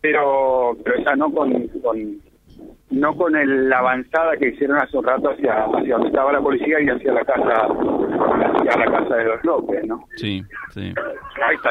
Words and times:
pero, 0.00 0.76
pero 0.84 0.96
ya 1.04 1.16
no 1.16 1.30
con, 1.32 1.68
con 1.82 2.20
no 2.90 3.16
con 3.16 3.34
el, 3.36 3.68
la 3.68 3.78
avanzada 3.78 4.36
que 4.36 4.48
hicieron 4.48 4.78
hace 4.78 4.96
un 4.96 5.04
rato 5.04 5.30
hacia, 5.30 5.64
hacia 5.64 5.94
donde 5.94 6.08
estaba 6.08 6.32
la 6.32 6.40
policía 6.40 6.80
y 6.80 6.88
hacia 6.88 7.12
la 7.12 7.24
casa 7.24 7.66
hacia 7.66 8.76
la 8.78 8.86
casa 8.86 9.16
de 9.16 9.24
los 9.24 9.44
López, 9.44 9.84
¿no? 9.86 10.04
Sí, 10.16 10.42
sí. 10.70 10.94
Ahí 11.44 11.56
está, 11.56 11.70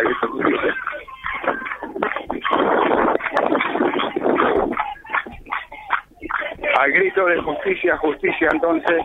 Al 6.80 6.92
grito 6.92 7.26
de 7.26 7.42
justicia, 7.42 7.98
justicia, 7.98 8.50
entonces, 8.52 9.02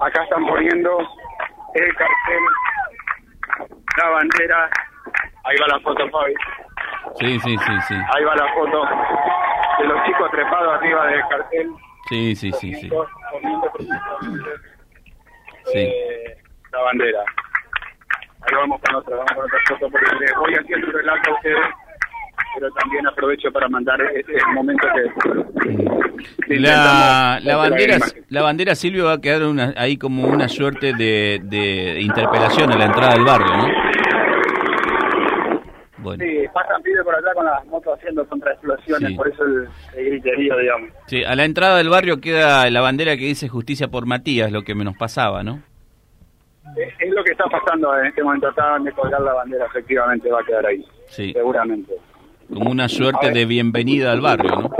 acá 0.00 0.22
están 0.22 0.46
poniendo 0.46 0.98
el 1.74 1.94
cartel, 1.94 2.42
la 3.96 4.10
bandera, 4.10 4.70
ahí 5.44 5.56
va 5.60 5.66
la 5.68 5.80
foto, 5.80 6.08
Fabi. 6.10 6.34
Sí, 7.18 7.40
sí, 7.40 7.56
sí, 7.56 7.72
sí. 7.88 7.94
Ahí 8.14 8.24
va 8.24 8.36
la 8.36 8.52
foto 8.54 8.84
de 9.78 9.84
los 9.88 10.04
chicos 10.06 10.30
trepados 10.30 10.74
arriba 10.74 11.06
del 11.06 11.20
cartel. 11.28 11.70
Sí, 12.08 12.36
sí, 12.36 12.52
sí, 12.52 12.74
sí. 12.74 12.90
Sí. 15.72 15.78
eh, 15.78 16.36
la 16.72 16.80
bandera. 16.82 17.20
Ahí 18.42 18.54
vamos 18.54 18.80
con 18.80 18.94
otra, 18.96 19.16
vamos 19.16 19.32
con 19.34 19.44
otra 19.44 19.58
foto 19.68 19.90
porque 19.90 20.14
les 20.20 20.34
voy 20.36 20.54
haciendo 20.54 20.86
un 20.86 20.92
relato 20.92 21.30
a 21.30 21.34
ustedes, 21.34 21.66
pero 22.54 22.70
también 22.72 23.06
aprovecho 23.08 23.50
para 23.50 23.68
mandar 23.68 24.00
este 24.14 24.34
momento 24.54 24.86
que... 24.94 26.58
La, 26.60 27.40
la 27.42 27.56
bandera, 27.56 27.98
la 28.28 28.42
bandera 28.42 28.74
Silvio 28.74 29.06
va 29.06 29.14
a 29.14 29.20
quedar 29.20 29.42
una, 29.42 29.74
ahí 29.76 29.96
como 29.96 30.28
una 30.28 30.48
suerte 30.48 30.92
de, 30.92 31.40
de 31.42 32.00
interpelación 32.00 32.72
a 32.72 32.76
la 32.76 32.84
entrada 32.84 33.14
del 33.14 33.24
barrio, 33.24 33.56
¿no? 33.56 33.95
Bueno, 36.06 36.24
Sí, 36.24 36.44
pasan 36.54 36.80
pibes 36.82 37.02
por 37.02 37.14
allá 37.16 37.34
con 37.34 37.44
las 37.46 37.66
motos 37.66 37.98
haciendo 37.98 38.24
contraexplosiones, 38.28 39.08
Sí. 39.10 39.16
por 39.16 39.28
eso 39.28 39.42
el, 39.44 39.68
el 39.96 40.10
griterío, 40.10 40.56
digamos. 40.56 40.90
sí, 41.06 41.24
a 41.24 41.34
la 41.34 41.44
entrada 41.44 41.78
del 41.78 41.88
barrio 41.88 42.20
queda 42.20 42.70
la 42.70 42.80
bandera 42.80 43.16
que 43.16 43.24
dice 43.24 43.48
justicia 43.48 43.88
por 43.88 44.06
Matías, 44.06 44.52
lo 44.52 44.62
que 44.62 44.74
me 44.76 44.84
nos 44.84 44.96
pasaba, 44.96 45.42
¿no? 45.42 45.60
Es, 46.76 46.94
es 47.00 47.10
lo 47.14 47.24
que 47.24 47.32
está 47.32 47.44
pasando 47.46 47.96
en 47.98 48.06
este 48.06 48.22
momento, 48.22 48.46
acaban 48.48 48.84
de 48.84 48.92
colgar 48.92 49.20
la 49.20 49.32
bandera, 49.32 49.66
efectivamente 49.66 50.30
va 50.30 50.40
a 50.40 50.44
quedar 50.44 50.66
ahí, 50.66 50.84
Sí, 51.08 51.32
seguramente. 51.32 51.92
como 52.52 52.70
una 52.70 52.88
suerte 52.88 53.30
de 53.32 53.44
bienvenida 53.46 54.12
al 54.12 54.20
barrio, 54.20 54.50
¿no? 54.50 54.70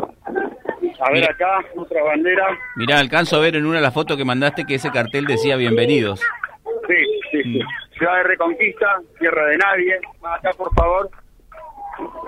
A 1.00 1.10
ver 1.12 1.24
acá, 1.24 1.58
otra 1.76 2.02
bandera. 2.04 2.46
Mirá, 2.76 2.98
alcanzo 3.00 3.36
a 3.36 3.40
ver 3.40 3.56
en 3.56 3.66
una 3.66 3.76
de 3.76 3.82
las 3.82 3.92
fotos 3.92 4.16
que 4.16 4.24
mandaste 4.24 4.64
que 4.64 4.76
ese 4.76 4.90
cartel 4.90 5.26
decía 5.26 5.56
bienvenidos. 5.56 6.20
Sí, 6.88 6.94
sí, 7.32 7.42
sí. 7.42 7.60
Ciudad 7.96 8.16
de 8.16 8.22
Reconquista, 8.24 9.00
tierra 9.18 9.46
de 9.46 9.58
nadie. 9.58 10.00
Más 10.20 10.38
acá, 10.38 10.50
por 10.56 10.72
favor. 10.74 11.10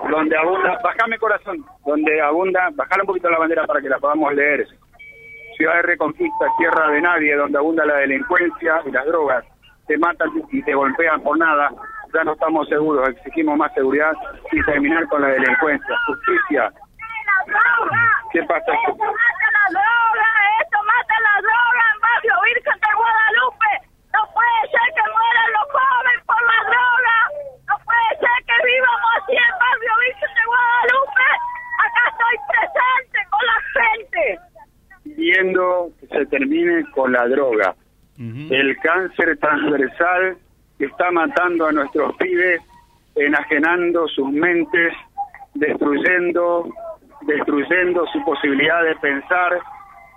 Donde 0.09 0.35
abunda, 0.35 0.79
bajame 0.83 1.19
corazón, 1.19 1.63
donde 1.85 2.19
abunda, 2.21 2.69
bajale 2.73 3.03
un 3.03 3.07
poquito 3.07 3.29
la 3.29 3.37
bandera 3.37 3.67
para 3.67 3.81
que 3.81 3.89
la 3.89 3.99
podamos 3.99 4.33
leer. 4.33 4.65
Ciudad 5.57 5.75
de 5.75 5.81
Reconquista, 5.83 6.45
tierra 6.57 6.89
de 6.89 7.01
nadie, 7.01 7.35
donde 7.35 7.57
abunda 7.57 7.85
la 7.85 7.97
delincuencia 7.97 8.81
y 8.85 8.91
las 8.91 9.05
drogas. 9.05 9.45
Te 9.87 9.97
matan 9.97 10.29
y 10.51 10.63
te 10.63 10.73
golpean 10.73 11.21
por 11.21 11.37
nada. 11.37 11.69
Ya 12.13 12.23
no 12.23 12.33
estamos 12.33 12.67
seguros, 12.67 13.07
exigimos 13.09 13.57
más 13.57 13.71
seguridad 13.73 14.13
y 14.51 14.63
terminar 14.63 15.07
con 15.09 15.21
la 15.21 15.27
delincuencia. 15.27 15.95
Justicia. 16.07 16.71
¿Qué 18.31 18.41
pasa? 18.43 18.71
Esto 18.71 19.05
mata 19.05 19.47
la 19.53 19.65
droga, 19.69 20.29
esto 20.61 20.77
mata 20.83 21.15
la 21.21 21.41
droga 21.41 21.83
en 21.93 22.01
Barrio 22.01 22.35
Virgen 22.45 22.79
de 22.81 22.91
Guadalupe. 22.97 23.71
No 24.13 24.21
puede 24.33 24.61
ser 24.73 24.87
que 24.93 25.05
mueran 25.05 25.49
los 25.53 25.65
jóvenes 25.69 26.19
por 26.25 26.41
la 26.45 26.59
droga. 26.69 27.17
No 27.69 27.75
puede 27.85 28.09
ser 28.21 28.37
que 28.45 28.57
vivamos 28.65 29.11
así 29.17 29.33
en 29.33 29.55
Barrio 29.59 29.93
Virgen 30.01 30.31
de 30.33 30.45
Guadalupe. 30.49 31.27
Acá 31.85 32.01
estoy 32.09 32.35
presente 32.49 33.19
con 33.29 33.43
la 33.49 33.59
gente. 33.77 34.23
Pidiendo 35.03 35.89
que 35.99 36.07
se 36.07 36.25
termine 36.39 36.85
con 36.91 37.11
la 37.11 37.27
droga. 37.27 37.75
El 38.17 38.77
cáncer 38.79 39.37
transversal 39.37 40.37
que 40.77 40.85
está 40.85 41.09
matando 41.11 41.67
a 41.67 41.71
nuestros 41.71 42.15
pibes, 42.17 42.61
enajenando 43.15 44.07
sus 44.09 44.29
mentes, 44.31 44.93
destruyendo, 45.53 46.69
destruyendo 47.21 48.05
su 48.07 48.23
posibilidad 48.25 48.83
de 48.83 48.95
pensar, 48.95 49.59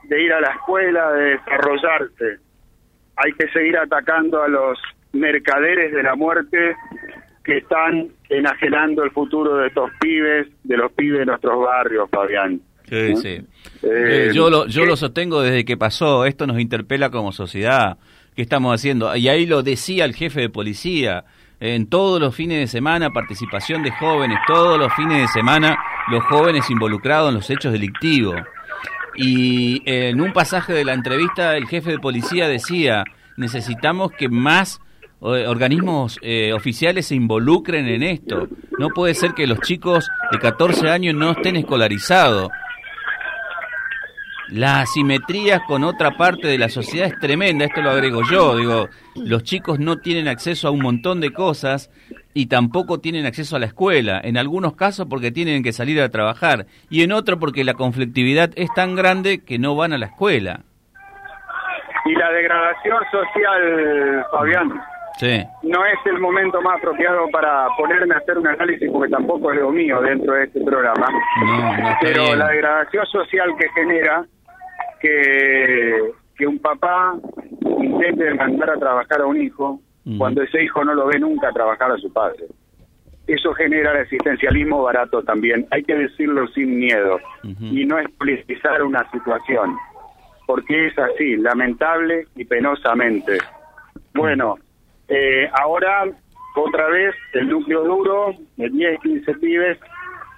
de 0.05 0.21
ir 0.21 0.33
a 0.33 0.41
la 0.41 0.51
escuela, 0.51 1.13
de 1.13 1.31
desarrollarse. 1.31 2.39
Hay 3.17 3.33
que 3.35 3.49
seguir 3.51 3.77
atacando 3.77 4.43
a 4.43 4.49
los 4.49 4.79
mercaderes 5.13 5.93
de 5.93 6.03
la 6.03 6.17
muerte 6.17 6.75
que 7.45 7.59
están 7.59 8.09
enajenando 8.29 9.05
el 9.05 9.11
futuro 9.13 9.59
de 9.59 9.69
estos 9.69 9.91
pibes, 10.01 10.49
de 10.65 10.77
los 10.77 10.91
pibes 10.93 11.21
de 11.21 11.27
nuestros 11.27 11.61
barrios, 11.65 12.11
Fabián. 12.11 12.61
Sí, 12.93 13.17
sí. 13.17 13.29
Eh, 13.29 13.45
Eh, 13.83 14.31
yo 14.35 14.51
lo, 14.51 14.67
yo 14.67 14.85
lo 14.85 14.97
sostengo 14.97 15.41
desde 15.41 15.65
que 15.65 15.79
pasó, 15.79 16.27
esto 16.27 16.47
nos 16.47 16.61
interpela 16.61 17.09
como 17.09 17.33
sociedad, 17.33 17.97
¿qué 18.37 18.43
estamos 18.43 18.75
haciendo? 18.75 19.17
Y 19.17 19.29
ahí 19.29 19.47
lo 19.47 19.63
decía 19.63 20.05
el 20.05 20.15
jefe 20.15 20.43
de 20.43 20.49
policía, 20.51 21.25
en 21.59 21.87
todos 21.87 22.21
los 22.21 22.35
fines 22.35 22.59
de 22.59 22.67
semana, 22.67 23.11
participación 23.11 23.83
de 23.83 23.93
jóvenes, 23.93 24.39
todos 24.47 24.79
los 24.79 24.93
fines 24.95 25.23
de 25.23 25.29
semana, 25.29 25.79
los 26.11 26.23
jóvenes 26.25 26.69
involucrados 26.69 27.31
en 27.31 27.37
los 27.37 27.49
hechos 27.49 27.73
delictivos. 27.73 28.37
Y 29.15 29.83
en 29.87 30.21
un 30.21 30.33
pasaje 30.33 30.73
de 30.73 30.85
la 30.85 30.93
entrevista, 30.93 31.57
el 31.57 31.67
jefe 31.69 31.93
de 31.93 31.99
policía 31.99 32.49
decía, 32.49 33.05
necesitamos 33.37 34.13
que 34.13 34.29
más 34.29 34.81
eh, 35.21 35.47
organismos 35.47 36.19
eh, 36.21 36.53
oficiales 36.53 37.07
se 37.07 37.15
involucren 37.15 37.87
en 37.87 38.03
esto. 38.03 38.49
No 38.79 38.89
puede 38.89 39.15
ser 39.15 39.33
que 39.35 39.47
los 39.47 39.61
chicos 39.61 40.09
de 40.33 40.39
14 40.39 40.91
años 40.91 41.15
no 41.15 41.31
estén 41.31 41.55
escolarizados. 41.57 42.49
La 44.53 44.81
asimetría 44.81 45.61
con 45.67 45.83
otra 45.83 46.11
parte 46.11 46.47
de 46.47 46.59
la 46.59 46.69
sociedad 46.69 47.07
es 47.07 47.19
tremenda, 47.19 47.65
esto 47.65 47.81
lo 47.81 47.89
agrego 47.89 48.21
yo, 48.31 48.55
digo, 48.55 48.89
los 49.17 49.45
chicos 49.45 49.79
no 49.79 49.97
tienen 49.97 50.29
acceso 50.29 50.69
a 50.69 50.71
un 50.71 50.83
montón 50.83 51.23
de 51.23 51.33
cosas 51.33 51.91
y 52.35 52.47
tampoco 52.47 53.01
tienen 53.01 53.25
acceso 53.25 53.57
a 53.57 53.59
la 53.59 53.65
escuela, 53.65 54.21
en 54.23 54.37
algunos 54.37 54.77
casos 54.77 55.07
porque 55.09 55.31
tienen 55.31 55.63
que 55.63 55.73
salir 55.73 56.03
a 56.03 56.11
trabajar 56.11 56.67
y 56.91 57.03
en 57.03 57.13
otro 57.13 57.39
porque 57.39 57.65
la 57.65 57.73
conflictividad 57.73 58.51
es 58.57 58.69
tan 58.75 58.95
grande 58.95 59.43
que 59.43 59.59
no 59.59 59.75
van 59.75 59.95
a 59.95 59.99
la 59.99 60.07
escuela. 60.07 60.61
Y 62.05 62.15
la 62.15 62.31
degradación 62.31 62.99
social, 63.11 64.27
Fabián, 64.33 64.83
Sí, 65.19 65.43
no 65.63 65.85
es 65.85 65.99
el 66.07 66.19
momento 66.19 66.61
más 66.63 66.79
apropiado 66.79 67.29
para 67.31 67.69
ponerme 67.77 68.15
a 68.15 68.19
hacer 68.19 68.39
un 68.39 68.47
análisis 68.47 68.91
porque 68.91 69.11
tampoco 69.11 69.53
es 69.53 69.61
lo 69.61 69.71
mío 69.71 70.01
dentro 70.01 70.35
de 70.35 70.45
este 70.45 70.61
programa. 70.65 71.07
no, 71.45 71.77
no 71.77 71.97
Pero 72.01 72.25
bien. 72.25 72.39
la 72.39 72.49
degradación 72.49 73.07
social 73.07 73.51
que 73.59 73.69
genera 73.75 74.25
que, 75.03 76.13
que 76.37 76.47
un 76.47 76.59
papá 76.59 77.15
intente 77.83 78.33
mandar 78.35 78.71
a 78.71 78.79
trabajar 78.79 79.21
a 79.21 79.27
un 79.27 79.43
hijo 79.43 79.81
cuando 80.19 80.43
ese 80.43 80.65
hijo 80.65 80.85
no 80.85 80.95
lo 80.95 81.07
ve 81.07 81.19
nunca 81.19 81.53
trabajar 81.53 81.93
a 81.93 81.97
su 81.97 82.13
padre. 82.13 82.47
Eso 83.27 83.53
genera 83.55 83.93
el 83.93 83.99
existencialismo 83.99 84.83
barato 84.83 85.23
también. 85.23 85.67
Hay 85.71 85.85
que 85.85 85.95
decirlo 85.95 86.49
sin 86.49 86.79
miedo 86.79 87.21
y 87.43 87.85
no 87.85 87.99
explicitizar 87.99 88.83
una 88.83 89.09
situación, 89.11 89.77
porque 90.47 90.89
es 90.89 90.99
así, 90.99 91.37
lamentable 91.37 92.27
y 92.35 92.45
penosamente. 92.45 93.39
Bueno, 94.15 94.57
eh, 95.09 95.49
ahora 95.61 96.05
otra 96.57 96.89
vez 96.89 97.15
el 97.35 97.49
núcleo 97.49 97.85
duro 97.85 98.35
de 98.57 98.69
10, 98.69 99.01
15 99.01 99.35
pibes 99.35 99.79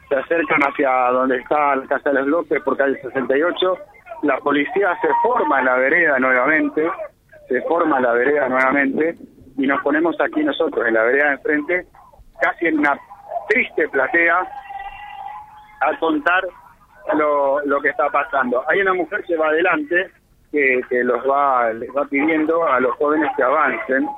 se 0.09 0.17
acercan 0.17 0.61
hacia 0.61 0.91
donde 1.11 1.39
está 1.39 1.77
la 1.77 1.87
Casa 1.87 2.11
de 2.11 2.21
los 2.21 2.29
López 2.29 2.63
por 2.63 2.77
calle 2.77 3.01
68. 3.01 3.79
La 4.25 4.39
policía 4.39 4.99
se 5.03 5.09
forma 5.23 5.61
en 5.61 5.67
la 5.67 5.77
vereda 5.77 6.19
nuevamente, 6.19 6.91
se 7.47 7.61
forma 7.63 7.99
en 7.99 8.03
la 8.05 8.13
vereda 8.13 8.49
nuevamente 8.49 9.17
y 9.59 9.67
nos 9.67 9.83
ponemos 9.83 10.17
aquí 10.19 10.43
nosotros 10.43 10.87
en 10.89 10.95
la 10.95 11.03
vereda 11.05 11.27
de 11.27 11.35
enfrente, 11.35 11.87
casi 12.41 12.67
en 12.67 12.79
una 12.79 12.99
triste 13.49 13.87
platea, 13.89 14.41
a 15.83 15.99
contar 15.99 16.43
lo, 17.19 17.61
lo 17.67 17.81
que 17.83 17.91
está 17.91 18.09
pasando. 18.09 18.65
Hay 18.69 18.81
una 18.81 18.95
mujer 18.95 19.23
que 19.25 19.37
va 19.37 19.49
adelante 19.49 20.11
que, 20.89 21.05
los 21.05 21.19
va, 21.29 21.73
les 21.73 21.91
va 21.91 22.07
pidiendo 22.07 22.67
a 22.67 22.81
los 22.81 22.95
jóvenes 22.97 23.31
que 23.37 23.43
avancen. 23.43 24.09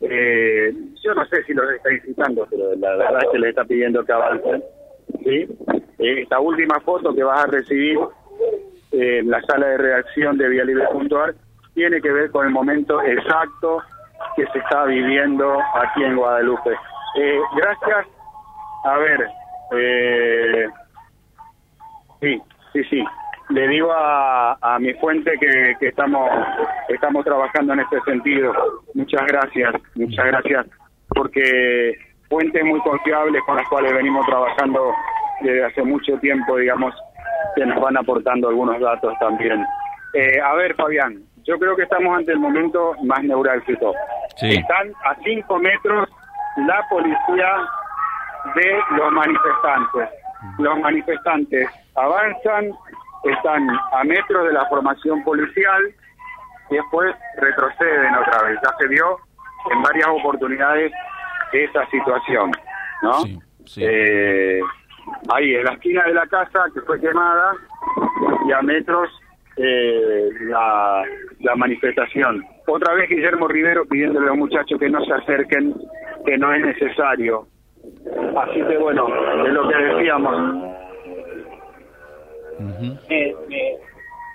Eh, 0.00 0.72
yo 1.04 1.14
no 1.14 1.24
sé 1.26 1.42
si 1.44 1.52
los 1.52 1.70
está 1.70 1.92
incitando, 1.92 2.46
pero 2.48 2.74
la 2.76 2.96
verdad 2.96 3.20
es 3.24 3.28
que 3.32 3.38
les 3.38 3.50
está 3.50 3.64
pidiendo 3.64 4.04
que 4.04 4.12
avancen. 4.12 4.62
¿sí? 5.22 5.46
Eh, 5.98 6.22
esta 6.22 6.40
última 6.40 6.80
foto 6.80 7.14
que 7.14 7.22
vas 7.22 7.44
a 7.44 7.48
recibir 7.48 7.98
eh, 9.00 9.22
la 9.24 9.40
sala 9.42 9.66
de 9.66 9.78
redacción 9.78 10.36
de 10.36 10.48
Vía 10.48 10.64
Libre.ar 10.64 11.34
tiene 11.74 12.02
que 12.02 12.12
ver 12.12 12.30
con 12.30 12.46
el 12.46 12.52
momento 12.52 13.00
exacto 13.02 13.82
que 14.36 14.44
se 14.48 14.58
está 14.58 14.84
viviendo 14.84 15.58
aquí 15.74 16.04
en 16.04 16.16
Guadalupe. 16.16 16.70
Eh, 17.16 17.40
gracias. 17.56 18.06
A 18.84 18.98
ver, 18.98 19.28
eh, 19.72 20.68
sí, 22.20 22.42
sí, 22.72 22.84
sí. 22.84 23.04
Le 23.48 23.68
digo 23.68 23.90
a, 23.90 24.58
a 24.60 24.78
mi 24.78 24.92
fuente 24.94 25.32
que, 25.40 25.74
que 25.80 25.88
estamos 25.88 26.30
estamos 26.88 27.24
trabajando 27.24 27.72
en 27.72 27.80
este 27.80 28.00
sentido. 28.02 28.52
Muchas 28.94 29.26
gracias, 29.26 29.74
muchas 29.94 30.26
gracias, 30.26 30.66
porque 31.08 31.94
fuentes 32.28 32.64
muy 32.64 32.80
confiables 32.80 33.42
con 33.46 33.56
las 33.56 33.68
cuales 33.68 33.94
venimos 33.94 34.26
trabajando 34.26 34.92
desde 35.40 35.64
hace 35.64 35.82
mucho 35.82 36.18
tiempo, 36.18 36.58
digamos, 36.58 36.94
que 37.54 37.66
nos 37.66 37.80
van 37.80 37.96
aportando 37.96 38.48
algunos 38.48 38.80
datos 38.80 39.14
también. 39.18 39.64
Eh, 40.14 40.40
a 40.40 40.54
ver, 40.54 40.74
Fabián, 40.74 41.22
yo 41.44 41.58
creo 41.58 41.76
que 41.76 41.82
estamos 41.82 42.16
ante 42.16 42.32
el 42.32 42.38
momento 42.38 42.94
más 43.04 43.22
neurálgico. 43.22 43.94
Sí. 44.36 44.56
Están 44.56 44.92
a 45.04 45.14
cinco 45.22 45.58
metros 45.58 46.08
la 46.56 46.86
policía 46.88 47.56
de 48.54 48.80
los 48.96 49.12
manifestantes. 49.12 50.08
Los 50.58 50.78
manifestantes 50.80 51.68
avanzan, 51.94 52.72
están 53.24 53.68
a 53.92 54.04
metros 54.04 54.46
de 54.46 54.52
la 54.52 54.66
formación 54.66 55.22
policial 55.22 55.82
y 56.70 56.74
después 56.74 57.14
retroceden 57.36 58.14
otra 58.14 58.42
vez. 58.44 58.58
Ya 58.62 58.70
se 58.78 58.88
vio 58.88 59.18
en 59.70 59.82
varias 59.82 60.08
oportunidades 60.08 60.92
esa 61.52 61.86
situación, 61.90 62.52
¿no? 63.02 63.12
Sí, 63.20 63.38
sí. 63.66 63.82
Eh, 63.84 64.60
ahí, 65.34 65.54
en 65.54 65.64
la 65.64 65.72
esquina 65.74 66.02
de 66.04 66.14
la 66.14 66.26
casa 66.26 66.64
que 66.74 66.80
fue 66.82 67.00
quemada 67.00 67.52
y 68.48 68.52
a 68.52 68.62
metros 68.62 69.08
eh, 69.56 70.28
la, 70.42 71.02
la 71.40 71.54
manifestación. 71.56 72.44
Otra 72.66 72.94
vez 72.94 73.08
Guillermo 73.10 73.48
Rivero 73.48 73.84
pidiéndole 73.86 74.26
a 74.26 74.30
los 74.30 74.38
muchachos 74.38 74.78
que 74.78 74.88
no 74.88 75.04
se 75.04 75.12
acerquen, 75.12 75.74
que 76.24 76.38
no 76.38 76.52
es 76.54 76.62
necesario. 76.64 77.46
Así 78.36 78.60
que 78.62 78.76
bueno, 78.78 79.06
de 79.42 79.48
lo 79.50 79.68
que 79.68 79.76
decíamos, 79.76 80.36
me- 82.58 83.34
me- 83.48 83.76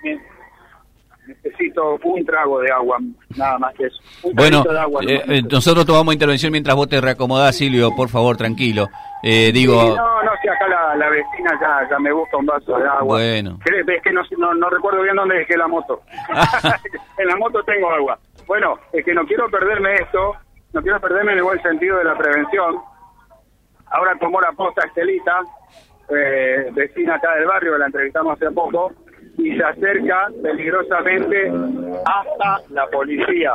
me- 0.04 0.20
necesito 1.26 1.98
un 2.04 2.24
trago 2.24 2.60
de 2.60 2.70
agua, 2.70 2.98
nada 3.36 3.58
más 3.58 3.74
que 3.74 3.86
eso. 3.86 3.96
Un 4.22 4.34
Bueno, 4.34 4.62
de 4.62 4.78
agua, 4.78 5.02
eh, 5.06 5.22
no 5.26 5.32
eh, 5.34 5.42
nosotros 5.50 5.84
tomamos 5.86 6.14
intervención 6.14 6.52
mientras 6.52 6.76
vos 6.76 6.88
te 6.88 7.00
reacomodás, 7.00 7.56
Silvio, 7.56 7.90
por 7.96 8.08
favor, 8.08 8.36
tranquilo. 8.36 8.86
Eh, 9.22 9.50
digo, 9.52 9.80
Sí, 9.80 9.88
no, 9.88 10.22
no, 10.22 10.30
acá 10.48 10.68
la, 10.68 10.96
la 10.96 11.08
vecina 11.10 11.58
ya, 11.60 11.88
ya 11.90 11.98
me 11.98 12.12
busca 12.12 12.36
un 12.36 12.46
vaso 12.46 12.76
de 12.78 12.84
agua. 12.88 13.02
Bueno. 13.04 13.58
¿Qué- 13.64 13.82
¿Ves 13.82 14.02
que 14.02 14.12
no, 14.12 14.22
no, 14.38 14.54
no 14.54 14.70
recuerdo 14.70 15.02
bien 15.02 15.16
dónde 15.16 15.36
dejé 15.38 15.56
la 15.56 15.68
moto? 15.68 16.02
en 17.18 17.26
la 17.28 17.36
moto 17.36 17.62
tengo 17.64 17.90
agua. 17.90 18.18
Bueno, 18.46 18.78
es 18.92 19.04
que 19.04 19.14
no 19.14 19.24
quiero 19.26 19.48
perderme 19.50 19.94
esto, 19.94 20.34
no 20.72 20.82
quiero 20.82 21.00
perderme 21.00 21.32
en 21.32 21.38
el 21.38 21.44
buen 21.44 21.60
sentido 21.62 21.98
de 21.98 22.04
la 22.04 22.16
prevención. 22.16 22.76
Ahora 23.90 24.16
tomó 24.18 24.40
la 24.40 24.52
posta 24.52 24.86
Estelita, 24.86 25.40
eh, 26.10 26.70
vecina 26.72 27.16
acá 27.16 27.34
del 27.36 27.46
barrio, 27.46 27.78
la 27.78 27.86
entrevistamos 27.86 28.34
hace 28.40 28.50
poco, 28.52 28.92
y 29.38 29.56
se 29.56 29.64
acerca 29.64 30.28
peligrosamente 30.42 31.52
hasta 32.04 32.60
la 32.70 32.86
policía. 32.88 33.54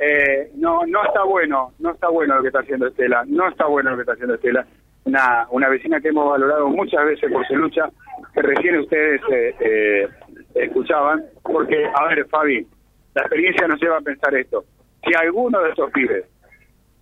Eh, 0.00 0.52
no, 0.56 0.86
no 0.86 1.04
está 1.04 1.24
bueno, 1.24 1.72
no 1.80 1.90
está 1.90 2.08
bueno 2.08 2.36
lo 2.36 2.42
que 2.42 2.48
está 2.48 2.60
haciendo 2.60 2.86
Estela, 2.86 3.24
no 3.26 3.48
está 3.48 3.66
bueno 3.66 3.90
lo 3.90 3.96
que 3.96 4.02
está 4.02 4.12
haciendo 4.12 4.34
Estela. 4.34 4.64
Una, 5.04 5.46
una 5.50 5.68
vecina 5.68 6.00
que 6.00 6.08
hemos 6.08 6.28
valorado 6.28 6.68
muchas 6.68 7.04
veces 7.04 7.32
por 7.32 7.46
su 7.46 7.56
lucha, 7.56 7.88
que 8.34 8.42
recién 8.42 8.78
ustedes 8.78 9.20
eh, 9.32 9.54
eh, 9.60 10.08
escuchaban, 10.54 11.24
porque, 11.42 11.86
a 11.94 12.08
ver, 12.08 12.26
Fabi, 12.28 12.66
la 13.14 13.22
experiencia 13.22 13.66
nos 13.66 13.80
lleva 13.80 13.98
a 13.98 14.02
pensar 14.02 14.34
esto. 14.34 14.64
Si 15.04 15.14
alguno 15.14 15.62
de 15.62 15.70
estos 15.70 15.90
pibes, 15.92 16.24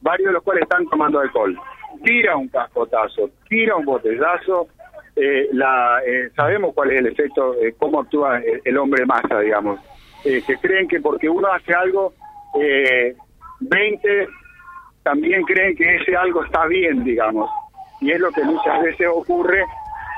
varios 0.01 0.29
de 0.29 0.33
los 0.35 0.43
cuales 0.43 0.63
están 0.63 0.87
tomando 0.89 1.19
alcohol, 1.19 1.59
tira 2.05 2.37
un 2.37 2.49
cascotazo, 2.49 3.31
tira 3.49 3.75
un 3.77 3.85
botellazo, 3.85 4.69
eh, 5.17 5.49
la, 5.53 6.01
eh, 6.07 6.31
sabemos 6.37 6.75
cuál 6.75 6.93
es 6.93 6.99
el 7.01 7.07
efecto, 7.07 7.55
eh, 7.55 7.75
cómo 7.79 8.01
actúa 8.01 8.39
el, 8.39 8.61
el 8.65 8.79
hombre 8.79 9.05
masa, 9.07 9.41
digamos. 9.41 9.81
Eh, 10.25 10.43
que 10.47 10.57
creen 10.57 10.89
que 10.89 11.01
porque 11.01 11.29
uno 11.29 11.49
hace 11.53 11.73
algo, 11.73 12.13
eh, 12.61 13.15
20 13.61 14.29
también 15.03 15.43
creen 15.45 15.77
que 15.77 15.97
ese 15.97 16.17
algo 16.17 16.45
está 16.45 16.67
bien, 16.67 17.05
digamos. 17.05 17.49
Y 18.01 18.13
es 18.13 18.21
lo 18.21 18.31
que 18.31 18.43
muchas 18.45 18.83
veces 18.83 19.07
ocurre 19.13 19.65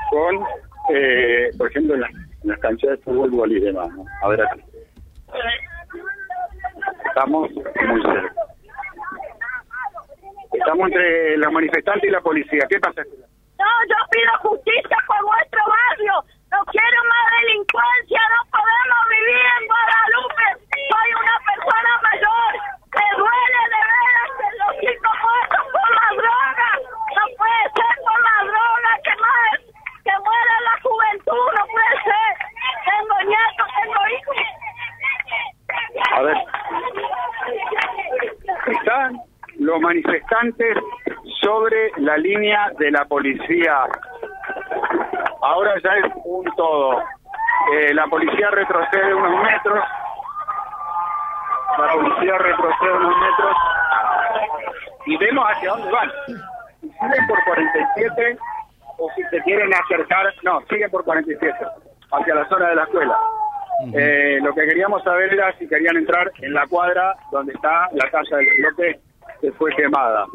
con, 0.09 0.43
eh, 0.93 1.49
por 1.57 1.69
ejemplo, 1.69 1.95
en 1.95 2.01
las, 2.01 2.11
en 2.11 2.49
las 2.49 2.59
canchas 2.59 2.91
de 2.91 2.97
fútbol 2.97 3.51
y 3.51 3.59
demás. 3.59 3.89
¿no? 3.95 4.05
A 4.23 4.27
ver, 4.29 4.41
aquí. 4.41 4.63
Estamos 7.05 7.49
muy 7.51 8.01
cerca. 8.01 8.33
Estamos 10.51 10.87
entre 10.87 11.37
los 11.37 11.51
manifestantes 11.51 12.09
y 12.09 12.11
la 12.11 12.21
policía. 12.21 12.65
¿Qué 12.69 12.79
pasa? 12.79 13.03
No, 13.59 13.69
yo 13.87 13.95
pido 14.09 14.31
justicia 14.49 14.97
por 15.05 15.21
vuestro 15.23 15.61
barrio. 15.67 16.13
No 16.51 16.59
quiero 16.71 16.99
más 17.05 17.25
delincuencia. 17.39 18.19
No 18.33 18.41
podemos 18.49 19.01
vivir 19.13 19.45
en 19.45 19.63
Guadalupe. 19.69 20.45
Soy 20.89 21.09
una 21.21 21.35
persona 21.45 21.91
mayor. 22.01 22.51
Me 22.89 23.07
duele 23.19 23.61
de 23.69 23.81
veras 23.89 24.29
que 24.39 24.47
los 24.57 24.73
chicos 24.81 25.15
muertos 25.21 25.63
por 25.69 25.89
la 25.95 26.07
droga. 26.17 26.69
No 27.13 27.23
puede 27.37 27.63
ser 27.77 27.93
por 28.03 28.19
la 28.25 28.37
droga 28.49 28.91
que 29.05 29.13
más 29.21 29.59
que 30.03 30.15
muera 30.23 30.53
la 30.65 30.75
juventud. 30.81 31.47
No 31.55 31.63
puede 31.69 31.95
ser. 32.09 32.31
Tengo 32.89 33.15
nietos, 33.29 33.67
tengo 33.77 34.01
hijos. 34.17 34.49
A 36.09 36.21
ver. 36.21 36.37
Están 38.69 39.19
los 39.59 39.81
manifestantes 39.81 40.77
sobre 41.41 41.91
la 41.97 42.17
línea 42.17 42.71
de 42.77 42.91
la 42.91 43.05
policía. 43.05 43.83
Ahora 45.41 45.73
ya 45.83 45.91
es 45.97 46.13
un 46.23 46.45
todo. 46.55 47.01
Eh, 47.73 47.93
la 47.93 48.05
policía 48.07 48.49
retrocede 48.51 49.13
unos 49.13 49.43
metros. 49.43 49.83
La 51.77 51.93
policía 51.93 52.37
retrocede 52.37 52.91
unos 52.91 53.17
metros. 53.17 53.57
Y 55.05 55.17
vemos 55.17 55.45
hacia 55.49 55.69
dónde 55.71 55.91
van. 55.91 56.11
Si 56.81 56.89
siguen 56.89 57.27
por 57.27 57.43
47 57.43 58.37
o 58.97 59.09
si 59.15 59.23
se 59.23 59.41
quieren 59.43 59.73
acercar, 59.73 60.33
no, 60.43 60.61
siguen 60.69 60.91
por 60.91 61.03
47, 61.03 61.57
hacia 62.11 62.35
la 62.35 62.47
zona 62.47 62.69
de 62.69 62.75
la 62.75 62.83
escuela. 62.83 63.19
Eh, 63.93 64.39
lo 64.43 64.53
que 64.53 64.61
queríamos 64.67 65.03
saber 65.03 65.33
era 65.33 65.57
si 65.57 65.67
querían 65.67 65.95
entrar 65.97 66.31
en 66.41 66.53
la 66.53 66.65
cuadra 66.67 67.15
donde 67.31 67.53
está 67.53 67.87
la 67.93 68.09
casa 68.09 68.37
del 68.37 68.47
bloque 68.59 68.99
que 69.41 69.51
fue 69.53 69.71
quemada. 69.75 70.25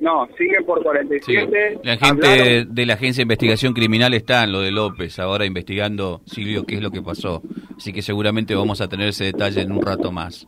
No, 0.00 0.26
siguen 0.36 0.64
por 0.66 0.78
sí, 0.78 0.84
47. 0.84 1.78
la 1.82 1.96
gente 1.96 2.26
hablaron- 2.28 2.74
de 2.74 2.86
la 2.86 2.94
Agencia 2.94 3.20
de 3.20 3.24
Investigación 3.24 3.72
Criminal 3.72 4.12
está 4.14 4.44
en 4.44 4.52
lo 4.52 4.60
de 4.60 4.70
López, 4.70 5.18
ahora 5.18 5.46
investigando, 5.46 6.20
Silvio, 6.26 6.64
qué 6.66 6.74
es 6.76 6.82
lo 6.82 6.90
que 6.90 7.00
pasó. 7.02 7.40
Así 7.76 7.92
que 7.94 8.02
seguramente 8.02 8.54
vamos 8.54 8.80
a 8.82 8.88
tener 8.88 9.08
ese 9.08 9.24
detalle 9.24 9.62
en 9.62 9.72
un 9.72 9.80
rato 9.82 10.12
más. 10.12 10.46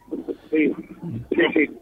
Sí, 0.50 0.69
sí, 0.69 0.73
sí. 1.34 1.43
sí. 1.55 1.78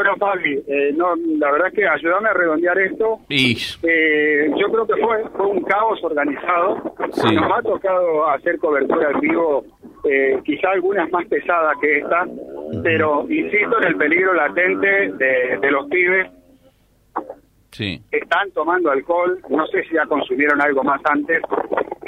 Bueno, 0.00 0.16
Fabi, 0.16 0.54
eh, 0.66 0.92
no, 0.94 1.14
la 1.36 1.50
verdad 1.50 1.68
es 1.68 1.74
que 1.74 1.86
ayúdame 1.86 2.30
a 2.30 2.32
redondear 2.32 2.78
esto. 2.78 3.18
Eh, 3.28 4.50
yo 4.56 4.72
creo 4.72 4.86
que 4.86 4.96
fue, 4.96 5.28
fue 5.36 5.46
un 5.46 5.62
caos 5.62 6.02
organizado. 6.02 6.94
Sí. 7.12 7.34
Nos 7.34 7.52
ha 7.52 7.60
tocado 7.60 8.30
hacer 8.30 8.58
cobertura 8.60 9.10
en 9.10 9.20
vivo, 9.20 9.62
eh, 10.10 10.40
quizá 10.42 10.70
algunas 10.70 11.12
más 11.12 11.26
pesadas 11.26 11.76
que 11.82 11.98
esta, 11.98 12.26
pero 12.82 13.26
insisto 13.28 13.76
en 13.82 13.88
el 13.88 13.96
peligro 13.96 14.32
latente 14.32 15.12
de, 15.12 15.58
de 15.60 15.70
los 15.70 15.86
pibes 15.88 16.30
sí, 17.70 18.02
que 18.10 18.16
están 18.16 18.50
tomando 18.52 18.90
alcohol, 18.90 19.38
no 19.50 19.66
sé 19.66 19.82
si 19.82 19.96
ya 19.96 20.06
consumieron 20.06 20.62
algo 20.62 20.82
más 20.82 21.02
antes, 21.04 21.42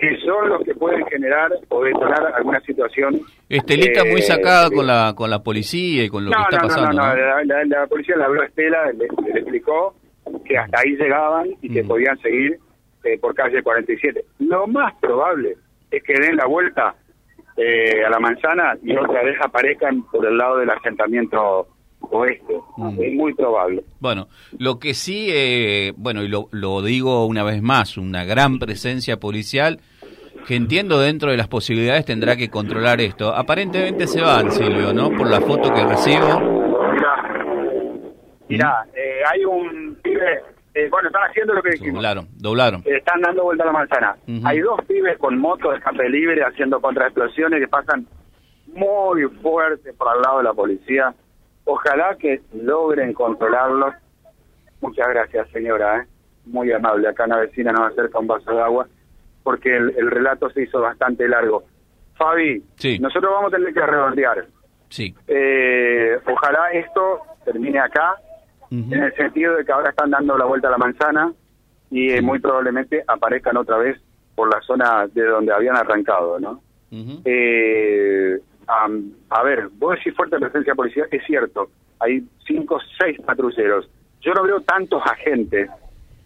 que 0.03 0.19
son 0.27 0.49
los 0.49 0.65
que 0.65 0.75
pueden 0.75 1.07
generar 1.07 1.53
o 1.69 1.85
detonar 1.85 2.33
alguna 2.35 2.59
situación. 2.63 3.21
Estelita 3.49 4.03
muy 4.05 4.19
eh, 4.21 4.23
sacada 4.23 4.69
con 4.69 4.85
la 4.85 5.13
con 5.15 5.31
la 5.31 5.45
policía 5.45 6.03
y 6.03 6.09
con 6.09 6.25
lo 6.25 6.33
no, 6.33 6.37
que 6.39 6.57
está 6.57 6.57
no, 6.57 6.69
pasando. 6.69 6.91
no, 6.93 7.07
no, 7.07 7.15
¿no? 7.15 7.45
La, 7.45 7.45
la- 7.45 7.65
la 7.65 7.87
policía 7.87 8.17
le 8.17 8.25
habló 8.25 8.43
a 8.43 8.47
Estela, 8.47 8.87
le, 8.93 9.07
le 9.33 9.39
explicó 9.39 9.95
que 10.45 10.59
hasta 10.59 10.81
ahí 10.81 10.97
llegaban 10.97 11.47
y 11.63 11.69
que 11.73 11.85
Mm. 11.85 11.89
podían 11.89 12.19
seguir 12.19 12.59
eh, 13.05 13.17
por 13.21 13.33
calle 13.35 13.63
47. 13.63 14.25
Lo 14.41 14.67
más 14.67 14.93
probable 15.01 15.57
es 15.91 16.03
que 16.03 16.15
den 16.15 16.35
la 16.37 16.47
vuelta 16.47 16.97
eh, 17.57 18.05
a 18.05 18.11
la 18.11 18.19
manzana 18.19 18.77
y 18.83 18.97
otra 18.97 19.23
vez 19.23 19.37
aparezcan 19.41 20.03
por 20.11 20.27
el 20.27 20.37
lado 20.37 20.57
del 20.59 20.71
asentamiento 20.71 21.69
oeste. 22.01 22.55
Mm. 22.77 23.03
Es 23.03 23.13
muy 23.15 23.35
probable. 23.35 23.85
Bueno, 24.01 24.27
lo 24.59 24.81
que 24.81 24.95
sí, 24.95 25.29
eh, 25.31 25.93
bueno, 25.97 26.25
y 26.25 26.29
lo, 26.29 26.49
lo 26.51 26.83
digo 26.83 27.25
una 27.27 27.45
vez 27.45 27.63
más, 27.63 27.97
una 27.97 28.25
gran 28.25 28.59
presencia 28.59 29.19
policial 29.19 29.79
que 30.47 30.57
entiendo 30.57 31.01
dentro 31.01 31.31
de 31.31 31.37
las 31.37 31.49
posibilidades 31.49 32.05
tendrá 32.05 32.37
que 32.37 32.49
controlar 32.51 33.01
esto. 33.01 33.35
Aparentemente 33.35 34.07
se 34.07 34.21
van, 34.21 34.51
Silvio, 34.51 34.93
¿no? 34.93 35.11
Por 35.11 35.29
la 35.31 35.41
foto 35.41 35.73
que 35.73 35.85
recibo. 35.85 36.41
Mirá, 36.93 37.15
mirá 38.49 38.87
eh, 38.95 39.21
hay 39.31 39.45
un 39.45 39.97
pibe, 40.03 40.43
eh, 40.75 40.89
bueno, 40.91 41.09
están 41.09 41.23
haciendo 41.29 41.55
lo 41.55 41.63
que 41.63 41.71
dijimos. 41.71 41.95
Doblaron, 41.95 42.29
doblaron. 42.37 42.83
Eh, 42.85 42.97
están 42.97 43.21
dando 43.21 43.45
vuelta 43.45 43.65
a 43.65 43.67
la 43.67 43.73
manzana. 43.73 44.17
Hay 44.45 44.61
dos 44.61 44.81
pibes 44.87 45.19
con 45.19 45.39
moto 45.39 45.71
de 45.71 45.79
escape 45.79 46.09
libre 46.09 46.43
haciendo 46.43 46.81
contraexplosiones 46.81 47.61
que 47.61 47.69
pasan 47.69 48.07
muy 48.67 49.25
fuerte 49.43 49.93
por 49.93 50.09
al 50.09 50.23
lado 50.23 50.39
de 50.39 50.45
la 50.45 50.55
policía. 50.55 51.15
Ojalá 51.65 52.17
que 52.19 52.41
logren 52.55 53.13
controlarlos. 53.13 53.95
Muchas 54.81 55.07
gracias, 55.09 55.49
señora. 55.51 55.99
¿eh? 55.99 56.07
Muy 56.47 56.73
amable. 56.73 57.09
Acá 57.09 57.27
una 57.27 57.39
vecina 57.39 57.71
nos 57.71 57.93
acerca 57.93 58.19
un 58.19 58.27
vaso 58.27 58.51
de 58.51 58.61
agua 58.61 58.89
porque 59.43 59.77
el, 59.77 59.95
el 59.97 60.11
relato 60.11 60.49
se 60.51 60.63
hizo 60.63 60.81
bastante 60.81 61.29
largo. 61.29 61.65
Fabi, 62.15 62.63
Sí. 62.77 62.99
nosotros 62.99 63.33
vamos 63.33 63.53
a 63.53 63.57
tener 63.57 63.73
que 63.75 63.81
redondear. 63.87 64.47
Sí. 64.89 65.15
Eh, 65.27 66.19
ojalá 66.27 66.71
esto 66.73 67.21
termine 67.45 67.79
acá 67.81 68.17
en 68.71 68.93
el 68.93 69.15
sentido 69.17 69.57
de 69.57 69.65
que 69.65 69.73
ahora 69.73 69.91
están 69.91 70.11
dando 70.11 70.37
la 70.39 70.45
vuelta 70.47 70.69
a 70.69 70.71
la 70.71 70.79
manzana 70.79 71.33
y 71.91 72.11
eh, 72.11 72.23
muy 72.23 72.39
probablemente 72.39 73.03
aparezcan 73.07 73.57
otra 73.59 73.77
vez 73.77 74.01
por 74.35 74.53
la 74.55 74.61
zona 74.63 75.07
de 75.09 75.25
donde 75.25 75.53
habían 75.53 75.77
arrancado, 75.77 76.39
¿no? 76.41 76.63
Eh, 77.25 78.39
am, 78.67 79.13
a 79.31 79.43
ver, 79.43 79.69
vos 79.75 79.97
decís 79.97 80.15
fuerte 80.15 80.39
presencia 80.39 80.75
policial, 80.75 81.07
es 81.11 81.23
cierto, 81.27 81.71
hay 81.99 82.23
cinco, 82.47 82.79
seis 82.99 83.19
patrulleros. 83.25 83.89
Yo 84.21 84.33
no 84.35 84.43
veo 84.45 84.61
tantos 84.61 85.03
agentes 85.05 85.69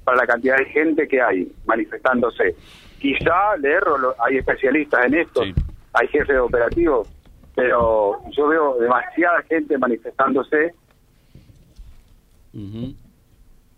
para 0.04 0.18
la 0.18 0.26
cantidad 0.26 0.56
de 0.56 0.66
gente 0.66 1.08
que 1.08 1.20
hay 1.20 1.50
manifestándose. 1.66 2.54
Quizá, 3.00 3.56
le 3.58 3.72
erro, 3.72 3.98
lo- 3.98 4.14
hay 4.24 4.38
especialistas 4.38 5.04
en 5.06 5.14
esto, 5.14 5.42
Sí. 5.42 5.54
hay 5.92 6.08
jefes 6.08 6.38
operativos, 6.38 7.08
pero 7.54 8.20
yo 8.30 8.48
veo 8.48 8.76
demasiada 8.78 9.42
gente 9.42 9.76
manifestándose. 9.78 10.74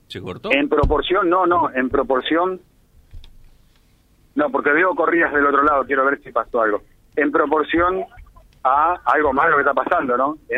¿Se 0.07 0.21
cortó? 0.23 0.51
en 0.53 0.69
proporción, 0.69 1.29
no, 1.29 1.47
no, 1.47 1.71
en 1.75 1.91
proporción, 1.91 2.61
no, 4.37 4.51
porque 4.51 4.71
veo 4.71 4.95
corridas 4.95 5.33
del 5.35 5.47
otro 5.47 5.63
lado, 5.65 5.85
quiero 5.85 6.05
ver 6.07 6.23
si 6.23 6.33
pasó 6.33 6.63
algo. 6.63 6.83
En 7.17 7.31
proporción 7.31 8.05
a 8.65 8.95
algo 9.05 9.33
malo 9.33 9.57
que 9.57 9.63
está 9.63 9.75
pasando, 9.75 10.17
¿no? 10.17 10.39
En 10.49 10.57